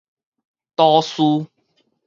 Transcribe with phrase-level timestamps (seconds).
[0.77, 1.21] 多士